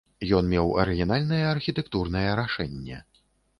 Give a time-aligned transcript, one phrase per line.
[0.37, 2.97] Ён меў арыгінальнае архітэктурнае рашэнне.